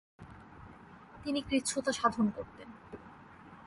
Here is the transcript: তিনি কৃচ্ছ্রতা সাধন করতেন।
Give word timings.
তিনি 1.23 1.39
কৃচ্ছ্রতা 1.41 1.91
সাধন 1.91 2.25
করতেন। 2.35 2.69